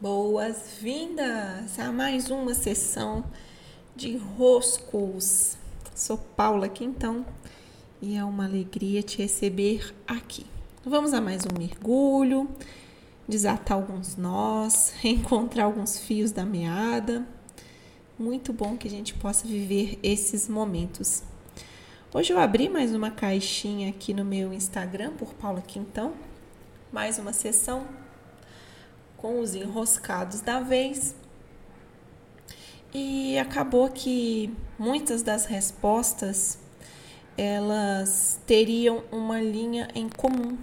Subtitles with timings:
[0.00, 3.22] Boas-vindas a mais uma sessão
[3.94, 5.58] de roscos.
[5.94, 7.26] Sou Paula aqui então
[8.00, 10.46] e é uma alegria te receber aqui.
[10.86, 12.48] Vamos a mais um mergulho,
[13.28, 17.28] desatar alguns nós, reencontrar alguns fios da meada.
[18.18, 21.22] Muito bom que a gente possa viver esses momentos.
[22.14, 26.14] Hoje eu abri mais uma caixinha aqui no meu Instagram por Paula Quintão,
[26.90, 27.86] mais uma sessão
[29.20, 31.14] com os enroscados da vez.
[32.92, 36.58] E acabou que muitas das respostas
[37.36, 40.58] elas teriam uma linha em comum.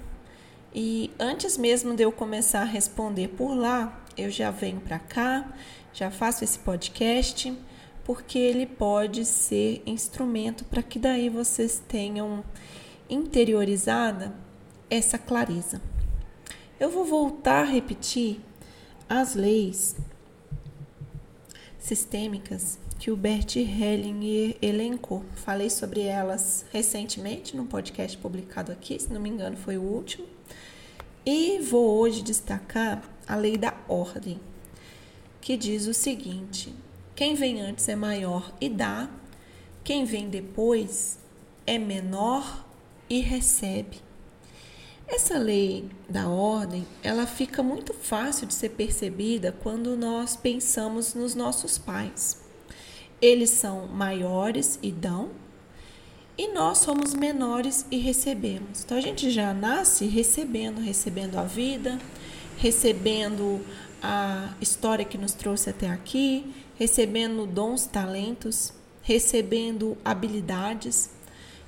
[0.73, 5.52] E antes mesmo de eu começar a responder por lá, eu já venho para cá,
[5.94, 7.58] já faço esse podcast,
[8.03, 12.44] porque ele pode ser instrumento para que daí vocês tenham
[13.09, 14.35] interiorizada
[14.89, 15.81] essa clareza.
[16.80, 18.39] Eu vou voltar a repetir
[19.09, 19.95] as leis
[21.79, 25.23] sistêmicas que o Bert Hellinger elencou.
[25.36, 30.28] Falei sobre elas recentemente num podcast publicado aqui, se não me engano, foi o último.
[31.25, 34.39] E vou hoje destacar a lei da ordem,
[35.39, 36.73] que diz o seguinte:
[37.16, 39.09] quem vem antes é maior e dá,
[39.83, 41.19] quem vem depois
[41.66, 42.66] é menor
[43.09, 44.06] e recebe.
[45.08, 51.33] Essa lei da ordem, ela fica muito fácil de ser percebida quando nós pensamos nos
[51.33, 52.41] nossos pais.
[53.22, 55.31] Eles são maiores e dão,
[56.38, 58.83] e nós somos menores e recebemos.
[58.83, 61.97] Então a gente já nasce recebendo, recebendo a vida,
[62.58, 63.61] recebendo
[64.03, 71.09] a história que nos trouxe até aqui, recebendo dons, talentos, recebendo habilidades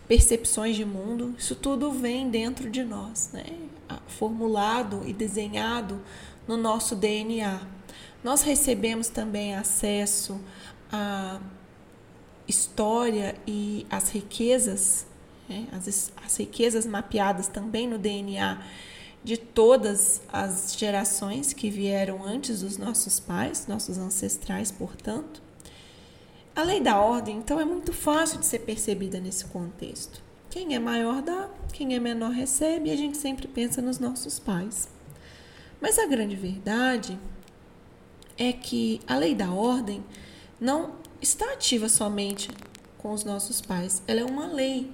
[0.09, 3.45] percepções de mundo, isso tudo vem dentro de nós, né?
[4.07, 6.01] formulado e desenhado
[6.47, 7.61] no nosso DNA.
[8.23, 10.41] Nós recebemos também acesso
[10.91, 11.39] à
[12.47, 15.05] história e às riquezas,
[15.47, 15.67] né?
[15.71, 18.63] as, as riquezas mapeadas também no DNA
[19.23, 25.48] de todas as gerações que vieram antes dos nossos pais, nossos ancestrais, portanto.
[26.59, 30.21] A lei da ordem, então, é muito fácil de ser percebida nesse contexto.
[30.49, 34.39] Quem é maior dá, quem é menor recebe, e a gente sempre pensa nos nossos
[34.39, 34.89] pais.
[35.79, 37.17] Mas a grande verdade
[38.37, 40.03] é que a lei da ordem
[40.59, 42.49] não está ativa somente
[42.97, 44.91] com os nossos pais, ela é uma lei.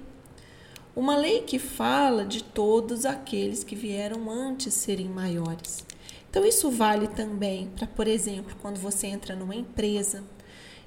[0.94, 5.84] Uma lei que fala de todos aqueles que vieram antes serem maiores.
[6.30, 10.22] Então, isso vale também para, por exemplo, quando você entra numa empresa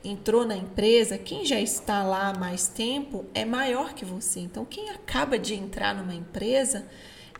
[0.03, 4.39] entrou na empresa, quem já está lá há mais tempo é maior que você.
[4.39, 6.85] Então, quem acaba de entrar numa empresa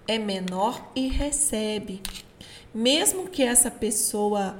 [0.08, 2.02] é menor e recebe.
[2.74, 4.58] Mesmo que essa pessoa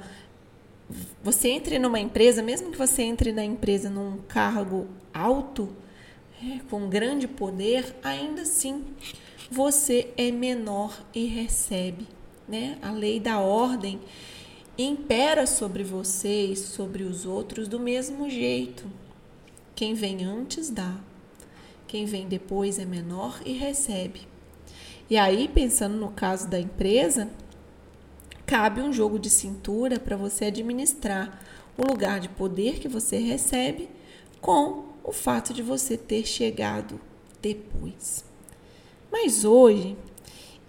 [1.22, 5.68] você entre numa empresa, mesmo que você entre na empresa num cargo alto,
[6.42, 8.84] é, com grande poder, ainda assim
[9.50, 12.06] você é menor e recebe.
[12.48, 12.78] Né?
[12.82, 14.00] A lei da ordem
[14.82, 18.84] impera sobre você e sobre os outros do mesmo jeito.
[19.74, 20.96] Quem vem antes dá,
[21.86, 24.28] quem vem depois é menor e recebe.
[25.08, 27.28] E aí, pensando no caso da empresa,
[28.46, 31.40] cabe um jogo de cintura para você administrar
[31.76, 33.88] o lugar de poder que você recebe
[34.40, 37.00] com o fato de você ter chegado
[37.42, 38.24] depois.
[39.10, 39.96] Mas hoje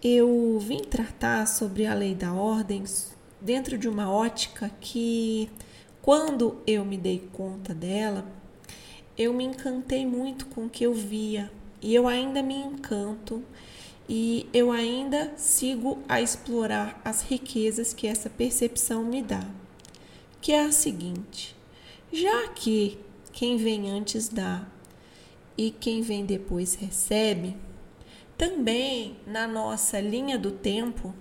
[0.03, 2.83] eu vim tratar sobre a lei da ordem
[3.41, 5.49] dentro de uma ótica que,
[6.01, 8.25] quando eu me dei conta dela,
[9.17, 11.51] eu me encantei muito com o que eu via.
[11.81, 13.43] E eu ainda me encanto
[14.07, 19.43] e eu ainda sigo a explorar as riquezas que essa percepção me dá,
[20.39, 21.55] que é a seguinte:
[22.11, 22.99] já que
[23.31, 24.67] quem vem antes dá
[25.57, 27.55] e quem vem depois recebe,
[28.37, 31.13] também na nossa linha do tempo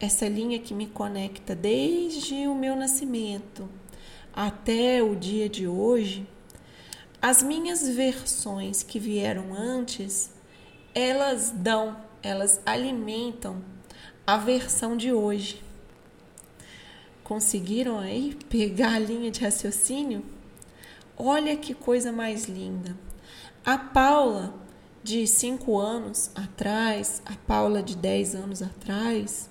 [0.00, 3.68] essa linha que me conecta desde o meu nascimento
[4.32, 6.26] até o dia de hoje,
[7.20, 10.32] as minhas versões que vieram antes,
[10.94, 13.62] elas dão, elas alimentam
[14.26, 15.62] a versão de hoje.
[17.22, 20.24] Conseguiram aí pegar a linha de raciocínio?
[21.16, 22.96] Olha que coisa mais linda.
[23.62, 24.54] A Paula
[25.02, 29.50] de 5 anos atrás, a Paula de 10 anos atrás,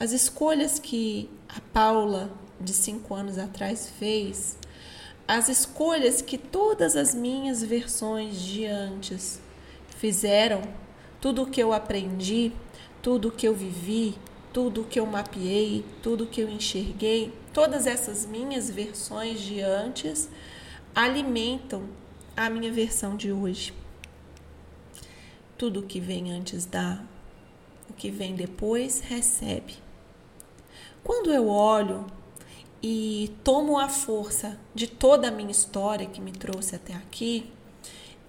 [0.00, 2.30] as escolhas que a Paula,
[2.60, 4.56] de cinco anos atrás, fez,
[5.26, 9.40] as escolhas que todas as minhas versões de antes
[9.96, 10.62] fizeram,
[11.20, 12.52] tudo o que eu aprendi,
[13.02, 14.14] tudo o que eu vivi,
[14.52, 20.28] tudo que eu mapeei, tudo que eu enxerguei, todas essas minhas versões de antes
[20.94, 21.88] alimentam
[22.36, 23.74] a minha versão de hoje.
[25.56, 27.02] Tudo que vem antes dá,
[27.90, 29.87] o que vem depois recebe.
[31.08, 32.04] Quando eu olho
[32.82, 37.50] e tomo a força de toda a minha história que me trouxe até aqui,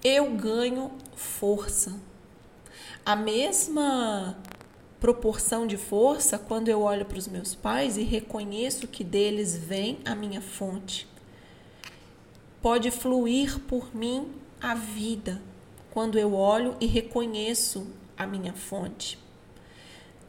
[0.01, 1.99] eu ganho força.
[3.05, 4.37] A mesma
[4.97, 9.99] proporção de força quando eu olho para os meus pais e reconheço que deles vem
[10.05, 11.05] a minha fonte.
[12.61, 14.31] Pode fluir por mim
[14.61, 15.41] a vida
[15.91, 17.87] quando eu olho e reconheço
[18.17, 19.19] a minha fonte.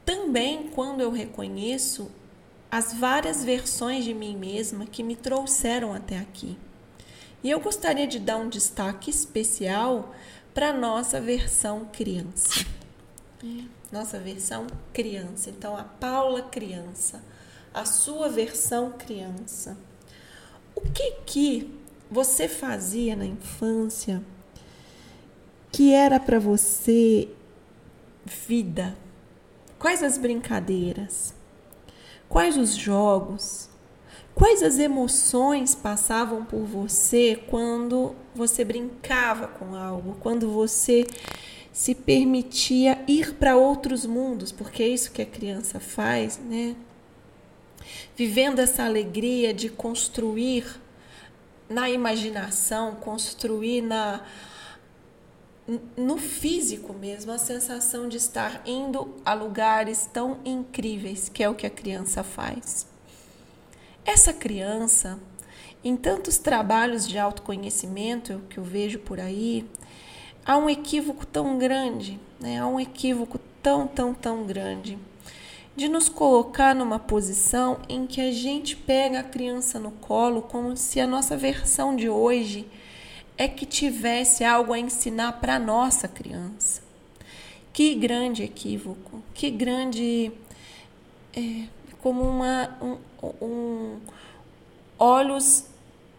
[0.04, 2.10] Também quando eu reconheço
[2.70, 6.56] as várias versões de mim mesma que me trouxeram até aqui.
[7.42, 10.14] E eu gostaria de dar um destaque especial
[10.54, 12.64] para nossa versão criança.
[13.90, 15.50] Nossa versão criança.
[15.50, 17.22] Então, a Paula criança,
[17.72, 19.76] a sua versão criança.
[20.74, 21.74] O que que
[22.10, 24.22] você fazia na infância
[25.72, 27.28] que era para você
[28.24, 28.96] vida?
[29.78, 31.39] Quais as brincadeiras?
[32.30, 33.68] Quais os jogos?
[34.36, 41.04] Quais as emoções passavam por você quando você brincava com algo, quando você
[41.72, 46.76] se permitia ir para outros mundos, porque é isso que a criança faz, né?
[48.16, 50.64] Vivendo essa alegria de construir
[51.68, 54.24] na imaginação, construir na
[55.96, 61.54] no físico mesmo, a sensação de estar indo a lugares tão incríveis, que é o
[61.54, 62.86] que a criança faz.
[64.04, 65.18] Essa criança,
[65.84, 69.64] em tantos trabalhos de autoconhecimento que eu vejo por aí,
[70.44, 72.58] há um equívoco tão grande, né?
[72.58, 74.98] há um equívoco tão, tão, tão grande
[75.76, 80.76] de nos colocar numa posição em que a gente pega a criança no colo como
[80.76, 82.66] se a nossa versão de hoje
[83.40, 86.82] é que tivesse algo a ensinar para nossa criança.
[87.72, 90.30] Que grande equívoco, que grande.
[91.34, 91.64] É,
[92.02, 92.98] como uma, um,
[93.42, 93.98] um,
[94.98, 95.64] olhos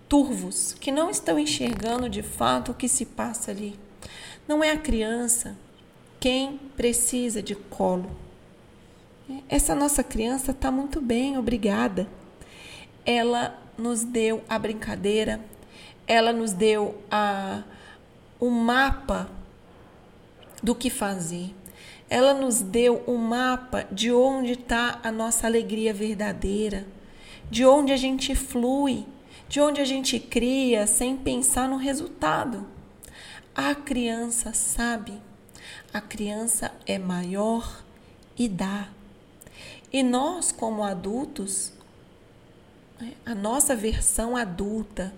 [0.09, 3.79] turvos que não estão enxergando de fato o que se passa ali.
[4.47, 5.55] Não é a criança
[6.19, 8.09] quem precisa de colo.
[9.47, 12.07] Essa nossa criança está muito bem, obrigada.
[13.05, 15.39] Ela nos deu a brincadeira,
[16.07, 17.63] ela nos deu a,
[18.39, 19.29] o mapa
[20.61, 21.53] do que fazer.
[22.09, 26.85] Ela nos deu um mapa de onde está a nossa alegria verdadeira,
[27.49, 29.05] de onde a gente flui,
[29.47, 32.65] de onde a gente cria sem pensar no resultado.
[33.55, 35.13] A criança sabe,
[35.93, 37.83] a criança é maior
[38.37, 38.89] e dá.
[39.91, 41.73] E nós, como adultos,
[42.99, 45.13] né, a nossa versão adulta,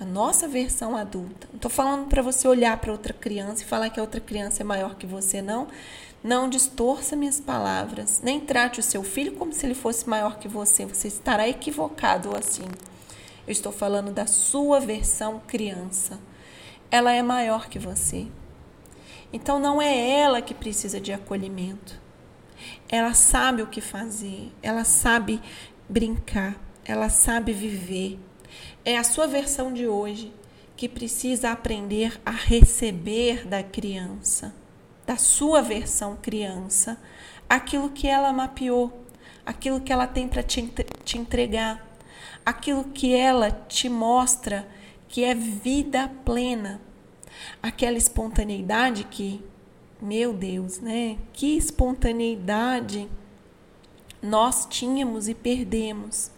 [0.00, 1.46] a nossa versão adulta.
[1.50, 4.62] Não estou falando para você olhar para outra criança e falar que a outra criança
[4.62, 5.68] é maior que você, não.
[6.22, 8.20] Não distorça minhas palavras.
[8.22, 10.84] Nem trate o seu filho como se ele fosse maior que você.
[10.84, 12.66] Você estará equivocado assim.
[13.46, 16.18] Eu estou falando da sua versão criança
[16.90, 18.26] ela é maior que você.
[19.32, 22.00] Então não é ela que precisa de acolhimento.
[22.88, 25.40] Ela sabe o que fazer, ela sabe
[25.88, 28.18] brincar, ela sabe viver.
[28.84, 30.32] É a sua versão de hoje
[30.76, 34.54] que precisa aprender a receber da criança,
[35.06, 37.00] da sua versão criança,
[37.48, 39.06] aquilo que ela mapeou,
[39.44, 40.60] aquilo que ela tem para te,
[41.16, 41.86] entregar,
[42.44, 44.68] aquilo que ela te mostra
[45.08, 46.80] que é vida plena.
[47.62, 49.42] Aquela espontaneidade que,
[50.00, 51.18] meu Deus, né?
[51.32, 53.08] Que espontaneidade
[54.22, 56.30] nós tínhamos e perdemos.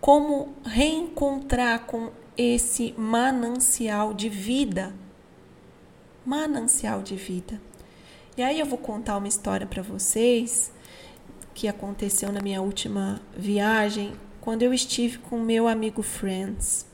[0.00, 4.94] Como reencontrar com esse manancial de vida?
[6.24, 7.60] Manancial de vida.
[8.36, 10.70] E aí eu vou contar uma história para vocês
[11.54, 14.12] que aconteceu na minha última viagem,
[14.42, 16.86] quando eu estive com meu amigo Friends.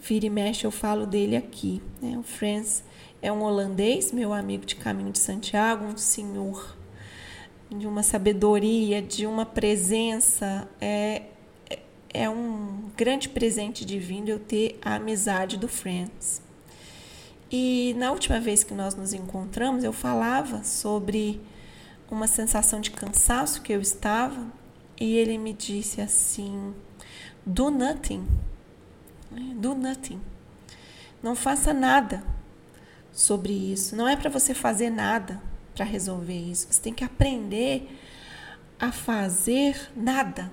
[0.00, 1.82] Vira e mexe, eu falo dele aqui.
[2.00, 2.16] Né?
[2.16, 2.82] O Franz
[3.20, 6.74] é um holandês, meu amigo de caminho de Santiago, um senhor
[7.70, 10.66] de uma sabedoria, de uma presença.
[10.80, 11.22] É,
[12.16, 16.40] é um grande presente divino eu ter a amizade do Franz.
[17.50, 21.40] E na última vez que nós nos encontramos, eu falava sobre
[22.10, 24.46] uma sensação de cansaço que eu estava
[24.98, 26.74] e ele me disse assim:
[27.44, 28.26] do nothing.
[29.56, 30.20] Do nothing.
[31.22, 32.24] Não faça nada
[33.12, 33.94] sobre isso.
[33.94, 35.40] Não é para você fazer nada
[35.74, 36.66] para resolver isso.
[36.70, 37.88] Você tem que aprender
[38.80, 40.50] a fazer nada.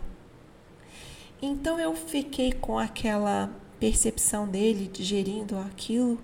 [1.45, 6.17] Então eu fiquei com aquela percepção dele digerindo aquilo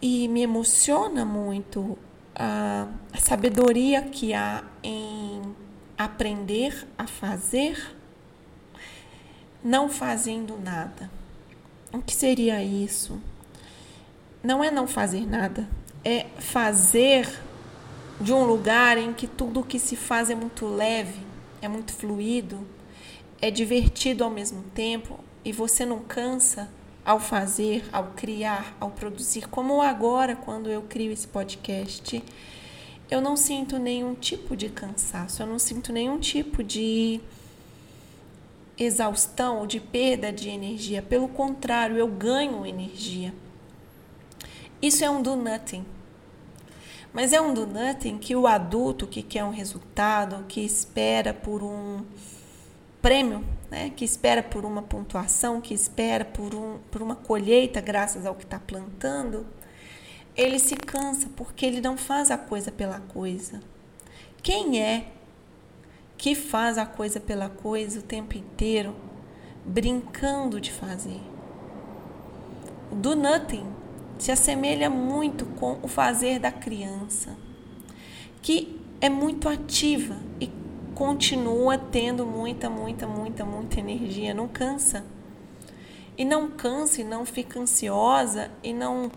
[0.00, 1.98] e me emociona muito
[2.32, 2.86] a,
[3.18, 5.42] sabedoria que há em
[5.98, 7.92] aprender a fazer
[9.64, 11.10] não fazendo nada.
[11.92, 13.20] O que seria isso?
[14.44, 15.68] Não é não fazer nada,
[16.04, 17.28] é fazer
[18.20, 21.18] de um lugar em que tudo o que se faz é muito leve,
[21.60, 22.75] é muito fluido,
[23.40, 26.68] é divertido ao mesmo tempo e você não cansa
[27.04, 32.22] ao fazer, ao criar, ao produzir, como agora quando eu crio esse podcast,
[33.08, 37.20] eu não sinto nenhum tipo de cansaço, eu não sinto nenhum tipo de
[38.76, 41.00] exaustão ou de perda de energia.
[41.00, 43.32] Pelo contrário, eu ganho energia.
[44.82, 45.84] Isso é um do nothing.
[47.12, 51.62] Mas é um do nothing que o adulto que quer um resultado, que espera por
[51.62, 52.04] um
[53.06, 53.92] prêmio, né?
[53.94, 58.42] que espera por uma pontuação, que espera por, um, por uma colheita graças ao que
[58.42, 59.46] está plantando,
[60.36, 63.60] ele se cansa porque ele não faz a coisa pela coisa.
[64.42, 65.06] Quem é
[66.18, 68.92] que faz a coisa pela coisa o tempo inteiro,
[69.64, 71.20] brincando de fazer?
[72.90, 73.68] O do nothing
[74.18, 77.36] se assemelha muito com o fazer da criança,
[78.42, 80.25] que é muito ativa
[80.96, 85.04] continua tendo muita, muita, muita, muita energia, não cansa.
[86.16, 89.12] E não cansa e não fica ansiosa e não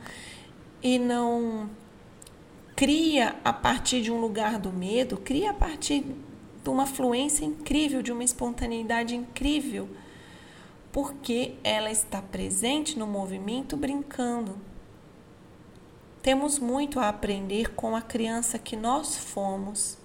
[0.84, 1.70] e não
[2.76, 6.04] cria a partir de um lugar do medo, cria a partir
[6.62, 9.88] de uma fluência incrível, de uma espontaneidade incrível,
[10.92, 14.58] porque ela está presente no movimento brincando.
[16.22, 19.98] Temos muito a aprender com a criança que nós fomos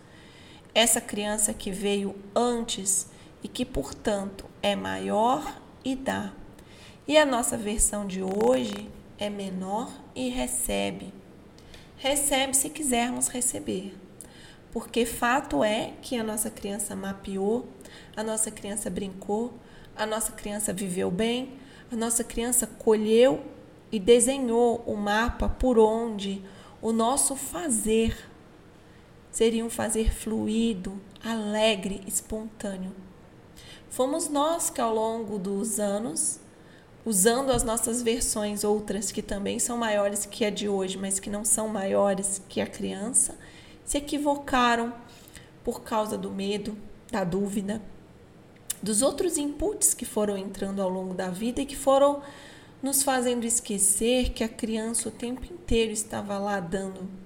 [0.74, 3.06] essa criança que veio antes
[3.42, 6.32] e que, portanto, é maior e dá.
[7.06, 11.12] E a nossa versão de hoje é menor e recebe.
[11.96, 13.94] Recebe se quisermos receber.
[14.72, 17.68] Porque fato é que a nossa criança mapeou,
[18.16, 19.54] a nossa criança brincou,
[19.94, 21.52] a nossa criança viveu bem,
[21.92, 23.44] a nossa criança colheu
[23.92, 26.42] e desenhou o mapa por onde
[26.82, 28.28] o nosso fazer
[29.34, 32.92] seria um fazer fluido, alegre, espontâneo.
[33.90, 36.38] Fomos nós que, ao longo dos anos,
[37.04, 41.28] usando as nossas versões, outras que também são maiores que a de hoje, mas que
[41.28, 43.36] não são maiores que a criança,
[43.84, 44.94] se equivocaram
[45.64, 46.78] por causa do medo,
[47.10, 47.82] da dúvida,
[48.80, 52.22] dos outros inputs que foram entrando ao longo da vida e que foram
[52.80, 57.23] nos fazendo esquecer que a criança o tempo inteiro estava lá dando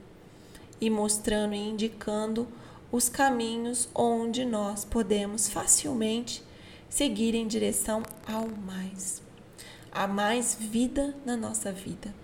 [0.81, 2.49] e mostrando e indicando
[2.91, 6.43] os caminhos onde nós podemos facilmente
[6.89, 9.23] seguir em direção ao mais,
[9.93, 12.15] a mais vida na nossa vida.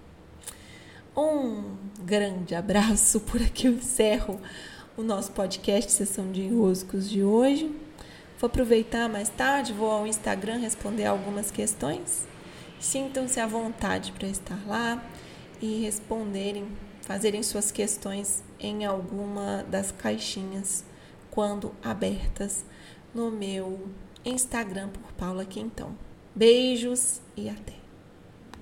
[1.17, 4.41] Um grande abraço, por aqui eu encerro
[4.97, 7.71] o nosso podcast Sessão de Enroscos de hoje.
[8.39, 12.27] Vou aproveitar mais tarde, vou ao Instagram responder algumas questões.
[12.81, 15.03] Sintam-se à vontade para estar lá
[15.61, 16.67] e responderem
[17.05, 20.85] fazerem suas questões em alguma das caixinhas
[21.31, 22.65] quando abertas
[23.15, 23.89] no meu
[24.25, 25.97] Instagram por Paula Quintão.
[26.35, 27.84] Beijos e até!